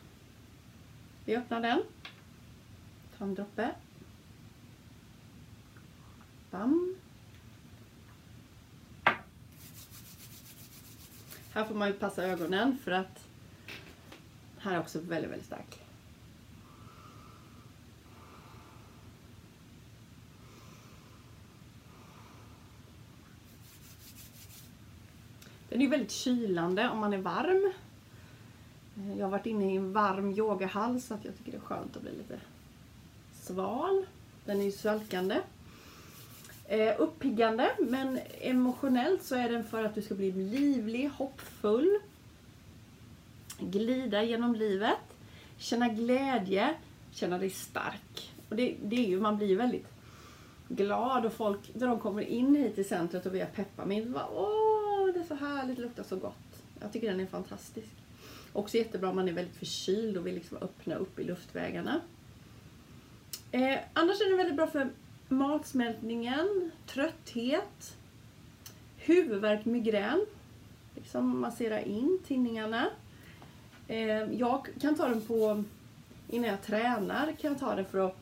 [1.26, 1.84] Vi öppnar den.
[3.18, 3.72] Ta en droppe.
[6.52, 6.96] Bam.
[11.54, 13.28] Här får man ju passa ögonen för att
[14.60, 15.87] här är också väldigt, väldigt stark.
[25.78, 27.72] Den är väldigt kylande om man är varm.
[28.98, 31.62] Eh, jag har varit inne i en varm yogahall så att jag tycker det är
[31.62, 32.40] skönt att bli lite
[33.42, 34.06] sval.
[34.46, 35.42] Den är ju svalkande.
[36.66, 42.00] Eh, uppiggande men emotionellt så är den för att du ska bli livlig, hoppfull.
[43.60, 45.00] Glida genom livet.
[45.58, 46.76] Känna glädje.
[47.12, 48.34] Känna dig stark.
[48.50, 49.88] Och det, det är ju, man blir väldigt
[50.68, 54.77] glad och folk, när de kommer in hit till centret och vi har pepparmint, åh
[55.28, 56.64] så härligt, luktar så gott.
[56.80, 57.88] Jag tycker den är fantastisk.
[58.54, 62.02] Också jättebra om man är väldigt förkyld och vill liksom öppna upp i luftvägarna.
[63.52, 64.90] Eh, annars är den väldigt bra för
[65.28, 67.96] matsmältningen, trötthet,
[68.98, 70.26] huvudvärk, migrän.
[70.96, 72.90] Liksom massera in tinningarna.
[73.88, 75.64] Eh, jag kan ta den på,
[76.30, 78.18] innan jag tränar, kan jag ta den för att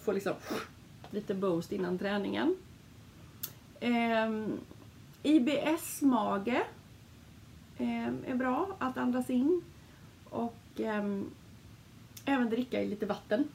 [0.00, 0.34] få liksom
[1.10, 2.56] lite boost innan träningen.
[3.80, 4.30] Eh,
[5.22, 6.62] IBS-mage
[7.78, 9.62] ehm, är bra att andas in
[10.30, 11.30] och ehm,
[12.24, 13.48] även dricka i lite vatten.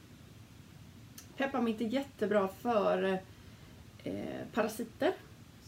[1.36, 3.18] Pepparmint är jättebra för
[4.04, 5.12] eh, parasiter.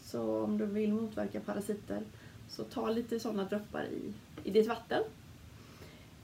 [0.03, 2.01] Så om du vill motverka parasiter
[2.49, 5.03] så ta lite sådana droppar i, i ditt vatten.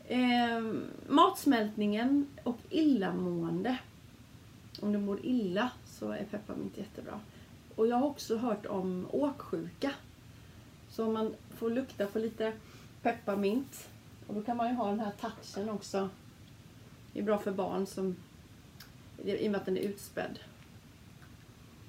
[0.08, 0.62] Eh,
[1.08, 3.78] matsmältningen och illamående.
[4.82, 7.20] Om du mår illa så är pepparmint jättebra.
[7.76, 9.92] Och jag har också hört om åksjuka.
[10.90, 12.54] Så om man får lukta på lite
[13.02, 13.90] pepparmint
[14.28, 16.10] och då kan man ju ha den här touchen också.
[17.14, 18.16] Det är bra för barn som
[19.24, 20.40] i och med att den är utspädd.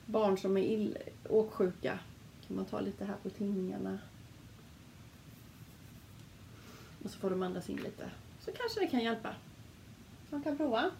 [0.07, 1.99] Barn som är ill, åksjuka
[2.47, 3.99] kan man ta lite här på tinningarna.
[7.05, 8.11] Och så får de andas in lite.
[8.41, 9.35] Så kanske det kan hjälpa.
[10.31, 10.91] Man kan prova.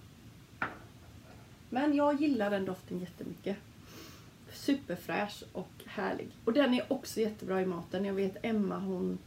[1.71, 3.57] Men jag gillar den doften jättemycket.
[4.65, 6.29] Superfräsch och härlig.
[6.45, 8.05] Och den är också jättebra i maten.
[8.05, 9.19] Jag vet Emma, hon,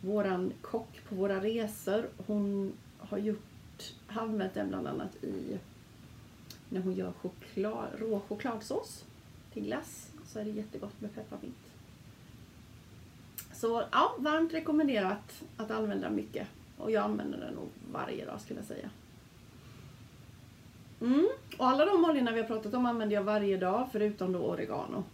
[0.00, 5.58] våran kock på våra resor, hon har gjort, använt den bland annat i
[6.68, 9.04] när hon gör choklad, rå chokladsås
[9.52, 11.72] till glass så är det jättegott med pepparmint.
[13.52, 16.48] Så ja, varmt rekommenderat att använda mycket.
[16.78, 18.90] Och jag använder den nog varje dag skulle jag säga.
[21.00, 21.28] Mm.
[21.58, 25.04] Och alla de oljorna vi har pratat om använder jag varje dag förutom då oregano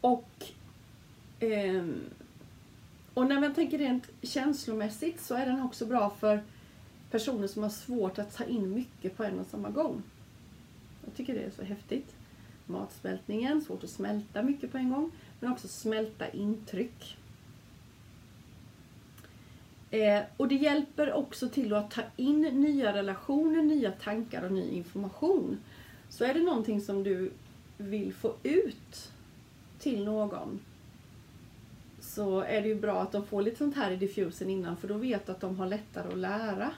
[0.00, 0.28] Och,
[1.40, 1.84] eh,
[3.14, 6.42] och när man tänker rent känslomässigt så är den också bra för
[7.10, 10.02] personer som har svårt att ta in mycket på en och samma gång.
[11.04, 12.14] Jag tycker det är så häftigt.
[12.66, 17.16] Matsmältningen, svårt att smälta mycket på en gång, men också smälta intryck.
[19.90, 24.70] Eh, och det hjälper också till att ta in nya relationer, nya tankar och ny
[24.70, 25.58] information.
[26.08, 27.32] Så är det någonting som du
[27.78, 29.12] vill få ut
[29.78, 30.60] till någon
[32.06, 34.88] så är det ju bra att de får lite sånt här i diffusen innan för
[34.88, 36.70] då vet du att de har lättare att lära.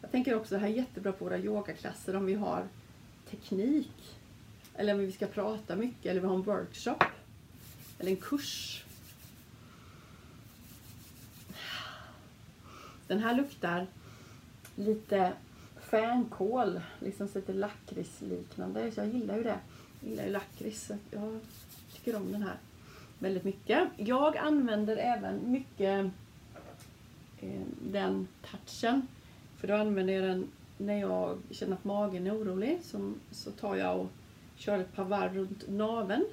[0.00, 2.64] Jag tänker också att det här är jättebra på våra yogaklasser om vi har
[3.30, 4.18] teknik.
[4.74, 7.04] Eller om vi ska prata mycket eller vi har en workshop.
[7.98, 8.84] Eller en kurs.
[13.10, 13.86] Den här luktar
[14.74, 15.32] lite
[15.80, 18.92] fänkål, liksom lite lakritsliknande.
[18.92, 19.58] Så jag gillar ju det.
[20.00, 20.90] Jag gillar ju lakrits.
[21.10, 21.40] Jag
[21.92, 22.56] tycker om den här
[23.18, 23.88] väldigt mycket.
[23.96, 26.10] Jag använder även mycket
[27.40, 29.06] eh, den touchen.
[29.56, 32.78] För då använder jag den när jag känner att magen är orolig.
[32.82, 34.10] Så, så tar jag och
[34.56, 36.24] kör ett par varv runt naveln.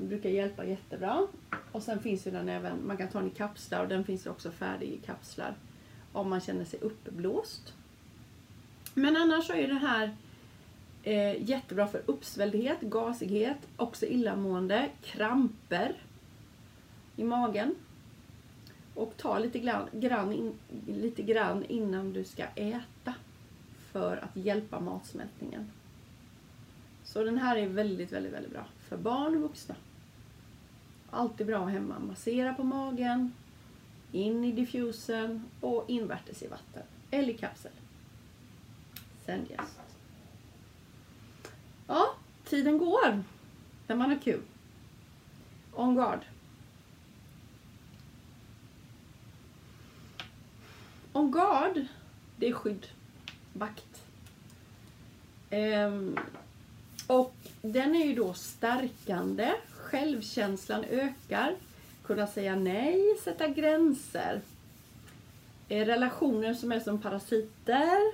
[0.00, 1.26] Det brukar hjälpa jättebra.
[1.72, 4.26] Och sen finns ju den även, man kan ta den i kapslar och den finns
[4.26, 5.54] också färdig i kapslar.
[6.12, 7.74] om man känner sig uppblåst.
[8.94, 10.16] Men annars så är det här
[11.02, 15.94] eh, jättebra för uppsvälldhet, gasighet, också illamående, kramper
[17.16, 17.74] i magen.
[18.94, 20.52] Och ta lite grann, grann in,
[20.86, 23.14] lite grann innan du ska äta
[23.92, 25.70] för att hjälpa matsmältningen.
[27.04, 29.74] Så den här är väldigt, väldigt, väldigt bra för barn och vuxna.
[31.10, 31.98] Alltid bra hemma.
[31.98, 33.32] Massera på magen,
[34.12, 37.72] in i diffusen och invärtes i vatten eller i kapsel.
[39.26, 39.78] Sen yes.
[41.86, 43.22] Ja, tiden går
[43.86, 44.42] när man har kul.
[45.72, 46.20] On guard.
[51.12, 51.86] On guard,
[52.36, 52.86] det är skydd.
[53.52, 54.02] Vakt.
[55.50, 56.18] Ehm,
[57.06, 59.52] och den är ju då stärkande.
[59.90, 61.54] Självkänslan ökar.
[62.02, 64.40] Kunna säga nej, sätta gränser.
[65.68, 68.12] Eh, relationer som är som parasiter.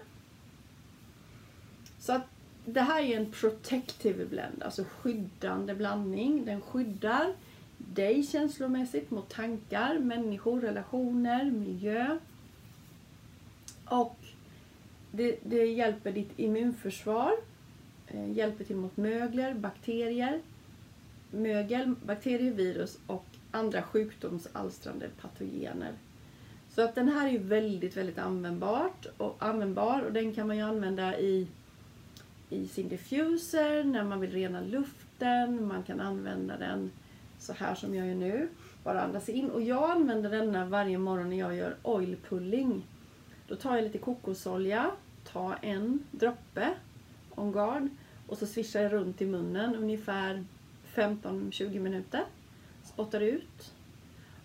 [1.98, 2.26] Så att
[2.64, 6.44] det här är en protective blend, alltså skyddande blandning.
[6.44, 7.34] Den skyddar
[7.78, 12.18] dig känslomässigt mot tankar, människor, relationer, miljö.
[13.84, 14.16] Och
[15.10, 17.32] det, det hjälper ditt immunförsvar,
[18.08, 20.40] eh, hjälper till mot mögler, bakterier,
[21.30, 25.92] mögel, bakterier, virus och andra sjukdomsalstrande patogener.
[26.70, 30.62] Så att den här är väldigt, väldigt användbart och användbar och den kan man ju
[30.62, 31.48] använda i,
[32.50, 35.66] i sin diffuser när man vill rena luften.
[35.66, 36.90] Man kan använda den
[37.38, 38.48] så här som jag gör nu.
[38.84, 39.50] Bara andas in.
[39.50, 42.82] Och jag använder denna varje morgon när jag gör oil pulling.
[43.48, 44.90] Då tar jag lite kokosolja,
[45.32, 46.74] tar en droppe
[47.34, 47.88] on guard
[48.26, 50.44] och så svischar jag runt i munnen ungefär
[50.96, 52.24] 15-20 minuter.
[52.84, 53.72] Spottar ut.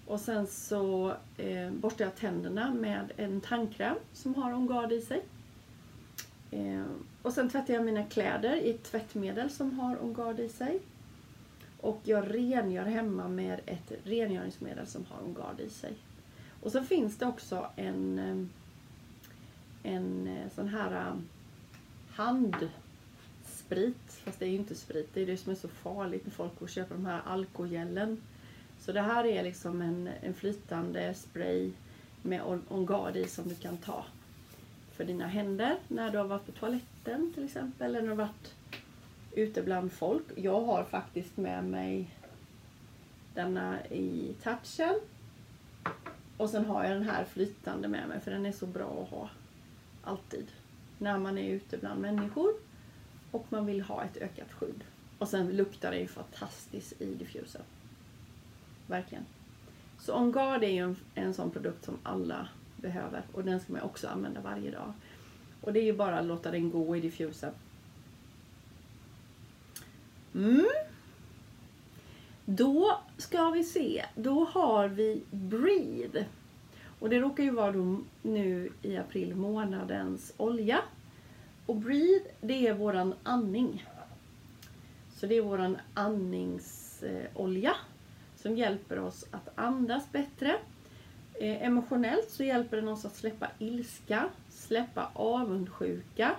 [0.06, 5.22] Och sen så eh, borstar jag tänderna med en tandkräm som har Ongard i sig.
[6.52, 6.86] Eh,
[7.22, 10.80] och sen tvättar jag mina kläder i ett tvättmedel som har Ongard i sig.
[11.82, 15.94] Och jag rengör hemma med ett rengöringsmedel som har Ongard i sig.
[16.62, 18.46] Och så finns det också en eh,
[19.84, 21.16] en eh, sån här eh,
[22.16, 22.70] hand
[23.72, 26.32] sprit, Fast det är ju inte sprit, det är det som är så farligt när
[26.32, 28.22] folk går och köper de här alkogellen.
[28.80, 31.72] Så det här är liksom en, en flytande spray
[32.22, 34.06] med Ongard i som du kan ta
[34.96, 37.88] för dina händer när du har varit på toaletten till exempel.
[37.88, 38.56] Eller när du har varit
[39.32, 40.26] ute bland folk.
[40.36, 42.16] Jag har faktiskt med mig
[43.34, 45.00] denna i touchen.
[46.38, 49.10] Och sen har jag den här flytande med mig för den är så bra att
[49.10, 49.30] ha.
[50.04, 50.48] Alltid.
[50.98, 52.71] När man är ute bland människor
[53.32, 54.84] och man vill ha ett ökat skydd.
[55.17, 57.62] Och sen luktar det ju fantastiskt i diffusen.
[58.88, 59.26] Verkligen.
[60.00, 63.82] Så OnGuard är ju en, en sån produkt som alla behöver och den ska man
[63.82, 64.94] också använda varje dag.
[65.62, 67.52] Och det är ju bara att låta den gå i diffusen.
[70.36, 70.65] Mm.
[72.46, 76.26] Då ska vi se, då har vi Breathe.
[77.00, 80.82] Och det råkar ju vara då nu i april månadens olja.
[81.72, 83.86] Och Breathe, det är våran andning.
[85.16, 87.76] Så det är våran andningsolja
[88.36, 90.58] som hjälper oss att andas bättre.
[91.34, 96.36] Eh, emotionellt så hjälper den oss att släppa ilska, släppa avundsjuka,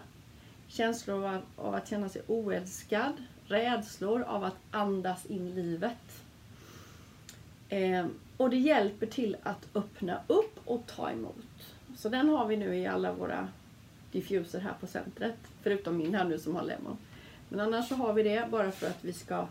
[0.69, 3.13] känslor av, av att känna sig oälskad,
[3.45, 6.23] rädslor av att andas in livet.
[7.69, 11.75] Eh, och det hjälper till att öppna upp och ta emot.
[11.97, 13.49] Så den har vi nu i alla våra
[14.13, 15.37] diffuser här på centret.
[15.63, 16.97] Förutom min här nu som har lemon.
[17.49, 19.47] Men annars så har vi det bara för att vi ska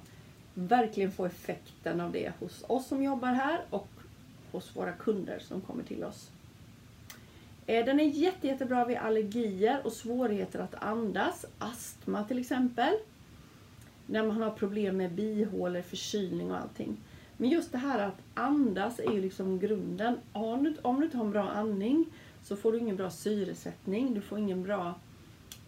[0.54, 3.88] verkligen få effekten av det hos oss som jobbar här och
[4.52, 6.30] hos våra kunder som kommer till oss.
[7.66, 12.94] Eh, den är jätte, jättebra vid allergier och svårigheter att andas, astma till exempel.
[14.06, 16.98] När man har problem med bihålor, förkylning och allting.
[17.38, 20.18] Men just det här att andas är ju liksom grunden.
[20.34, 22.06] Om du inte har en bra andning
[22.44, 24.96] så får du ingen bra syresättning, du får ingen bra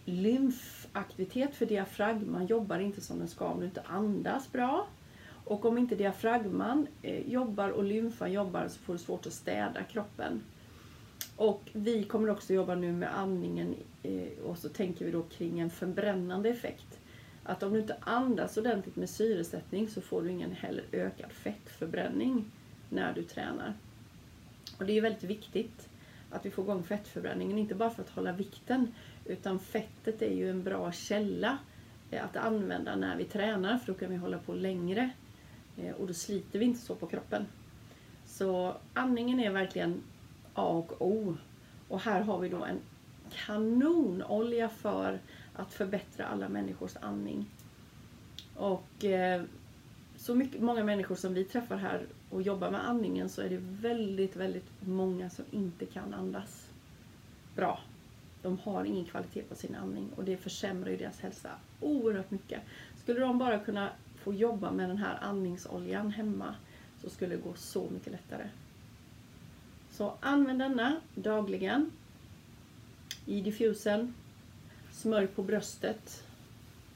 [0.04, 4.86] lymfaktivitet för diafragman jobbar inte som den ska om du inte andas bra.
[5.44, 9.82] Och om inte diafragman eh, jobbar och lymfan jobbar så får du svårt att städa
[9.82, 10.42] kroppen.
[11.36, 15.60] Och vi kommer också jobba nu med andningen eh, och så tänker vi då kring
[15.60, 17.00] en förbrännande effekt
[17.42, 22.44] att om du inte andas ordentligt med syresättning så får du ingen heller ökad fettförbränning
[22.88, 23.74] när du tränar.
[24.78, 25.88] Och det är väldigt viktigt
[26.34, 30.50] att vi får igång fettförbränningen, inte bara för att hålla vikten utan fettet är ju
[30.50, 31.58] en bra källa
[32.10, 35.10] eh, att använda när vi tränar för då kan vi hålla på längre
[35.76, 37.46] eh, och då sliter vi inte så på kroppen.
[38.26, 40.02] Så andningen är verkligen
[40.54, 41.36] A och O.
[41.88, 42.80] Och här har vi då en
[43.46, 45.18] kanonolja för
[45.54, 47.46] att förbättra alla människors andning.
[48.56, 49.42] Och eh,
[50.16, 53.60] så mycket, många människor som vi träffar här och jobbar med andningen så är det
[53.60, 56.68] väldigt, väldigt många som inte kan andas
[57.56, 57.80] bra.
[58.42, 62.60] De har ingen kvalitet på sin andning och det försämrar ju deras hälsa oerhört mycket.
[63.02, 66.54] Skulle de bara kunna få jobba med den här andningsoljan hemma
[67.02, 68.48] så skulle det gå så mycket lättare.
[69.90, 71.90] Så använd denna dagligen
[73.26, 74.14] i diffusen.
[74.92, 76.24] Smörj på bröstet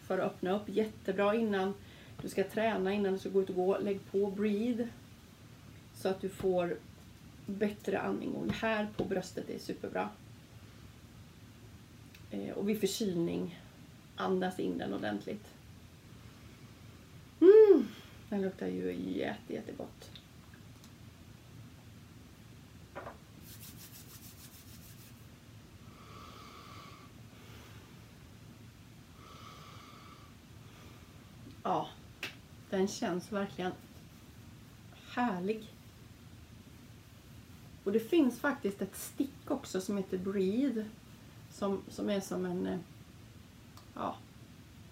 [0.03, 0.69] för att öppna upp.
[0.69, 1.75] Jättebra innan
[2.23, 3.79] du ska träna, innan du ska gå ut och gå.
[3.79, 4.89] Lägg på breathe
[5.99, 6.77] så att du får
[7.47, 8.33] bättre andning.
[8.35, 10.09] Och här på bröstet är superbra.
[12.31, 13.61] Eh, och vid förkylning,
[14.17, 15.55] andas in den ordentligt.
[17.41, 17.89] Mm,
[18.29, 20.11] den luktar ju jätte, jättegott.
[31.63, 31.89] Ja,
[32.71, 33.73] den känns verkligen
[35.09, 35.78] härlig.
[37.85, 40.85] Och det finns faktiskt ett stick också som heter Breathe.
[41.51, 42.67] Som, som är som en...
[42.67, 42.79] Eh,
[43.95, 44.17] ja,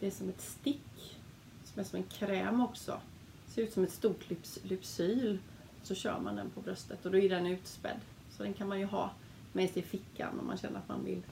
[0.01, 1.19] det är som ett stick.
[1.65, 3.01] Som är som en kräm också.
[3.47, 5.39] Ser ut som ett stort lyps, lypsyl.
[5.83, 8.01] Så kör man den på bröstet och då är den utspädd.
[8.31, 9.13] Så den kan man ju ha
[9.53, 11.23] med sig i fickan om man känner att man vill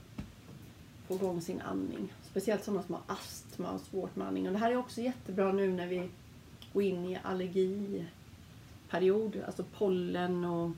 [1.08, 2.12] få igång sin andning.
[2.22, 4.46] Speciellt sådana som har astma och svårt med andning.
[4.46, 6.10] Och det här är också jättebra nu när vi
[6.72, 9.42] går in i allergiperiod.
[9.46, 10.70] Alltså pollen och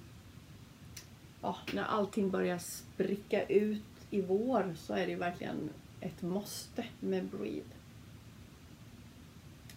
[1.42, 5.70] ja, när allting börjar spricka ut i vår så är det verkligen
[6.00, 7.76] ett måste med Breathe.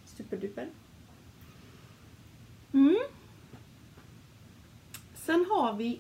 [0.06, 0.70] Superduper.
[2.74, 2.98] Mm.
[5.16, 6.00] Sen har vi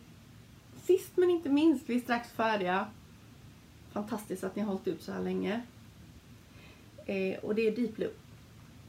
[0.83, 2.87] sist men inte minst, vi är strax färdiga.
[3.91, 5.61] Fantastiskt att ni har hållit ut så här länge.
[7.05, 8.11] Eh, och det är Deep Blue.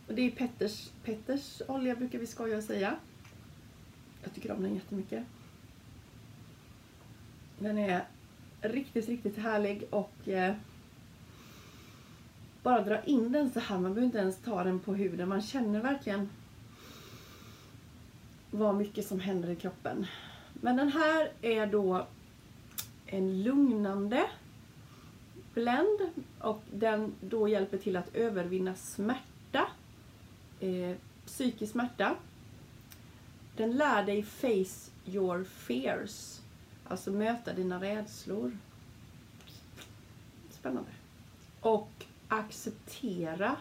[0.09, 2.97] Och det är Petters, Petters olja brukar vi skoja och säga.
[4.23, 5.25] Jag tycker om den jättemycket.
[7.61, 8.05] Den är
[8.61, 10.55] riktigt, riktigt härlig och eh,
[12.63, 13.79] bara dra in den så här.
[13.79, 15.29] Man behöver inte ens ta den på huden.
[15.29, 16.31] Man känner verkligen
[18.51, 20.07] vad mycket som händer i kroppen.
[20.55, 22.07] Men den här är då
[23.07, 24.27] en lugnande
[25.55, 25.99] blend
[26.39, 29.67] och den då hjälper till att övervinna smärta,
[30.61, 30.97] eh,
[31.27, 32.17] psykisk smärta.
[33.57, 36.41] Den lär dig face your fears,
[36.91, 38.59] alltså möta dina rädslor.
[40.51, 40.91] Spännande.
[41.61, 43.57] Och acceptera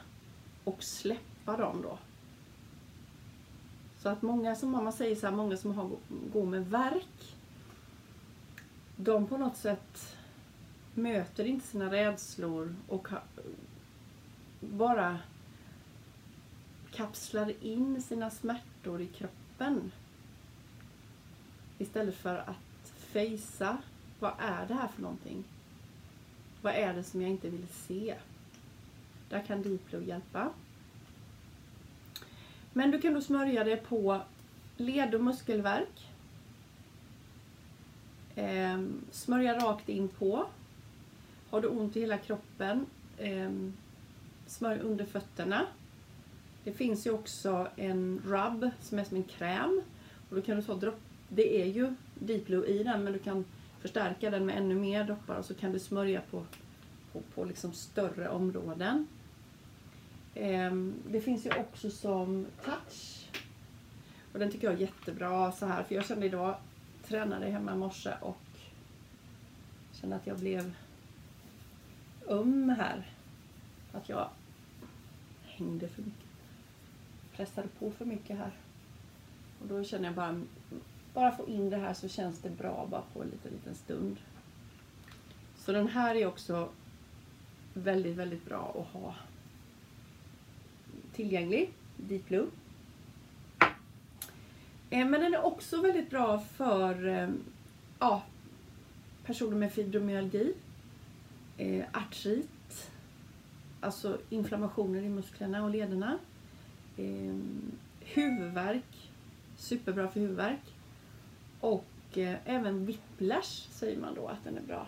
[0.64, 1.98] och släppa dem då.
[3.98, 5.90] Så att många som mamma säger så här, många som har,
[6.34, 7.36] går med verk
[8.96, 10.16] de på något sätt
[10.94, 13.08] möter inte sina rädslor och
[14.60, 15.20] bara
[16.92, 19.92] kapslar in sina smärtor i kroppen.
[21.78, 22.69] Istället för att
[23.12, 23.78] fejsa,
[24.20, 25.44] vad är det här för någonting?
[26.62, 28.16] Vad är det som jag inte vill se?
[29.30, 30.50] Där kan Diplo hjälpa.
[32.74, 34.22] Men du kan då smörja det på
[34.78, 36.08] led och muskelvärk.
[38.36, 40.46] Eh, smörja rakt in på.
[41.50, 42.86] Har du ont i hela kroppen,
[43.18, 43.52] eh,
[44.48, 45.66] smörj under fötterna.
[46.64, 49.82] Det finns ju också en rub som är som en kräm.
[50.30, 51.00] Och då kan du ta dropp,
[51.30, 53.46] det är ju Deep Blue i den men du kan
[53.82, 56.46] förstärka den med ännu mer droppar och så kan du smörja på,
[57.12, 59.08] på, på liksom större områden.
[60.36, 63.30] Ehm, det finns ju också som touch.
[64.34, 65.84] Och den tycker jag är jättebra så här.
[65.84, 66.56] För jag kände idag,
[67.04, 68.38] tränade hemma i morse och
[69.94, 70.76] kände att jag blev
[72.28, 73.08] öm här.
[73.92, 74.30] Att jag
[75.46, 76.30] hängde för mycket.
[77.36, 78.52] Pressade på för mycket här.
[79.62, 80.42] Och då känner jag bara,
[81.14, 84.18] bara få in det här så känns det bra bara på en liten, liten stund.
[85.58, 86.70] Så den här är också
[87.74, 89.16] väldigt, väldigt bra att ha
[91.14, 92.48] tillgänglig, Deep eh, Blue.
[94.90, 97.30] Men den är också väldigt bra för eh,
[98.00, 98.24] ja,
[99.26, 100.54] personer med fibromyalgi,
[101.58, 102.92] eh, artrit,
[103.80, 106.18] alltså inflammationer i musklerna och lederna,
[108.00, 109.12] huvudvärk,
[109.58, 110.62] superbra för huvudvärk
[111.60, 114.88] och eh, även whiplash säger man då att den är bra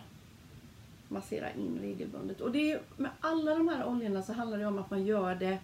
[1.11, 2.41] massera in regelbundet.
[2.41, 5.36] Och det är, med alla de här oljorna så handlar det om att man gör
[5.36, 5.59] det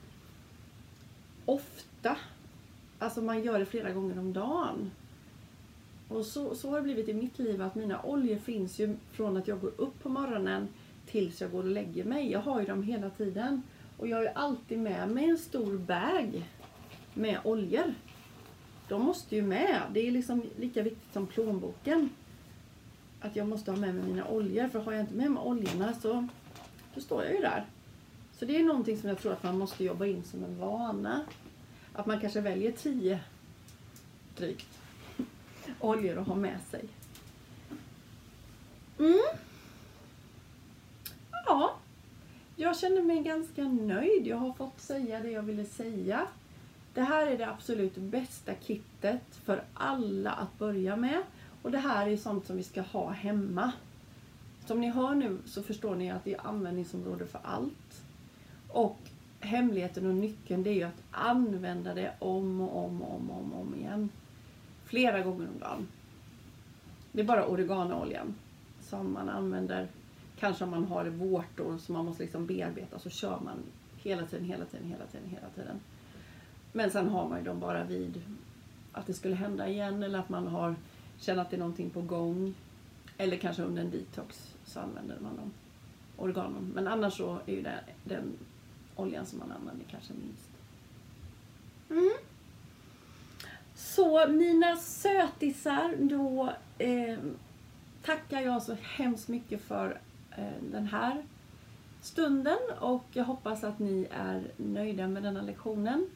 [1.46, 2.18] ofta.
[3.00, 4.92] Alltså man gör det flera gånger om dagen.
[6.08, 9.38] Och så, så har det blivit i mitt liv att mina oljor finns ju från
[9.38, 10.68] att jag går upp på morgonen
[11.06, 12.32] tills jag går och lägger mig.
[12.32, 13.64] Jag har ju dem hela tiden.
[13.98, 16.46] Och jag har ju alltid med mig en stor bag
[17.14, 17.94] med oljor.
[18.88, 19.82] De måste ju med.
[19.94, 22.10] Det är liksom lika viktigt som plånboken.
[23.22, 24.68] Att jag måste ha med mig mina oljor.
[24.68, 26.28] För har jag inte med mig oljorna så
[26.96, 27.66] då står jag ju där.
[28.40, 31.26] Så det är någonting som jag tror att man måste jobba in som en vana.
[31.94, 33.20] Att man kanske väljer tio
[34.38, 34.80] drygt
[35.80, 36.86] oljor att ha med sig.
[39.00, 39.20] Mm.
[41.46, 41.78] Ja,
[42.56, 44.28] jag känner mig ganska nöjd.
[44.28, 46.28] Jag har fått säga det jag ville säga.
[46.98, 51.24] Det här är det absolut bästa kittet för alla att börja med.
[51.62, 53.72] Och det här är sånt som vi ska ha hemma.
[54.66, 58.04] Som ni hör nu så förstår ni att det är användningsområde för allt.
[58.70, 58.98] Och
[59.40, 63.54] hemligheten och nyckeln det är ju att använda det om och om och om, om,
[63.54, 64.10] om igen.
[64.86, 65.88] Flera gånger om dagen.
[67.12, 68.36] Det är bara oreganooljan
[68.82, 69.88] som man använder.
[70.40, 73.58] Kanske om man har vårtor som man måste liksom bearbeta så kör man
[73.98, 75.80] hela tiden, hela tiden, hela tiden, hela tiden.
[76.78, 78.22] Men sen har man ju dem bara vid
[78.92, 80.76] att det skulle hända igen eller att man har
[81.20, 82.54] känner att det är någonting på gång.
[83.18, 85.52] Eller kanske under en detox så använder man dem.
[86.18, 86.72] Organen.
[86.76, 88.38] Men annars så är ju det den
[88.96, 90.50] oljan som man använder kanske minst.
[91.90, 92.18] Mm.
[93.76, 97.20] Så mina sötisar, då eh,
[98.04, 100.00] tackar jag så hemskt mycket för
[100.38, 101.24] eh, den här
[102.02, 106.10] stunden och jag hoppas att ni är nöjda med denna lektionen.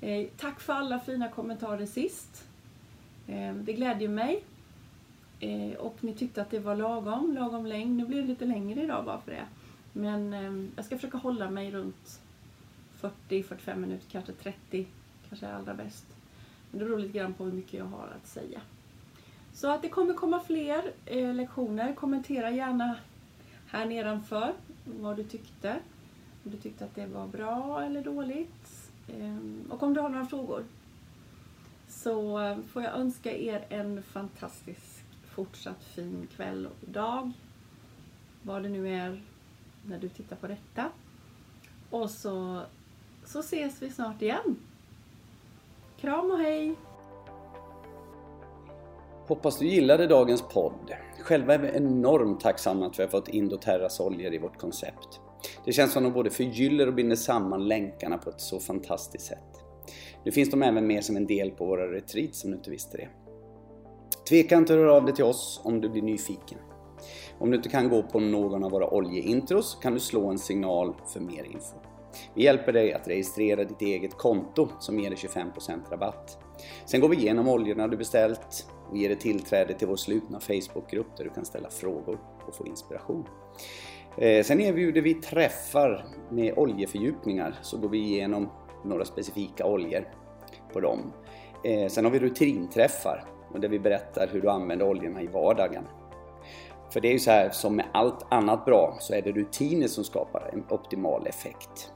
[0.00, 2.48] Eh, tack för alla fina kommentarer sist.
[3.26, 4.44] Eh, det glädjer mig.
[5.40, 7.96] Eh, och ni tyckte att det var lagom, lagom längd.
[7.96, 9.46] Nu blev det lite längre idag bara för det.
[9.92, 12.20] Men eh, jag ska försöka hålla mig runt
[13.00, 14.86] 40-45 minuter, kanske 30,
[15.28, 16.06] kanske är allra bäst.
[16.70, 18.60] Men det beror lite grann på hur mycket jag har att säga.
[19.54, 21.94] Så att det kommer komma fler eh, lektioner.
[21.94, 22.96] Kommentera gärna
[23.66, 24.52] här nedanför
[24.84, 25.76] vad du tyckte.
[26.44, 28.87] Om du tyckte att det var bra eller dåligt.
[29.08, 30.64] Ehm, och om du har några frågor.
[31.88, 32.38] Så
[32.72, 35.04] får jag önska er en fantastisk
[35.34, 37.32] fortsatt fin kväll och dag.
[38.42, 39.22] Vad det nu är
[39.86, 40.84] när du tittar på detta.
[41.90, 42.62] Och så,
[43.24, 44.56] så ses vi snart igen.
[46.00, 46.74] Kram och hej!
[49.26, 50.94] Hoppas du gillade dagens podd.
[51.20, 55.20] Själva är vi enormt tacksamma att vi har fått Indoterras oljor i vårt koncept.
[55.68, 59.64] Det känns som de både förgyller och binder samman länkarna på ett så fantastiskt sätt.
[60.24, 62.96] Nu finns de även med som en del på våra retreats om du inte visste
[62.96, 63.08] det.
[64.28, 66.58] Tveka inte att höra av dig till oss om du blir nyfiken.
[67.38, 70.94] Om du inte kan gå på någon av våra oljeintros kan du slå en signal
[71.12, 71.76] för mer info.
[72.34, 76.38] Vi hjälper dig att registrera ditt eget konto som ger dig 25% rabatt.
[76.86, 81.16] Sen går vi igenom oljorna du beställt och ger dig tillträde till vår slutna Facebookgrupp
[81.16, 83.24] där du kan ställa frågor och få inspiration.
[84.20, 88.48] Eh, sen erbjuder vi träffar med oljefördjupningar så går vi igenom
[88.84, 90.08] några specifika oljor
[90.72, 91.12] på dem.
[91.64, 95.84] Eh, sen har vi rutinträffar där vi berättar hur du använder oljorna i vardagen.
[96.92, 99.86] För det är ju så här, som med allt annat bra så är det rutiner
[99.86, 101.92] som skapar en optimal effekt.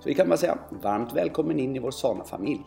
[0.00, 2.64] Så vi kan bara säga varmt välkommen in i vår Sana-familj.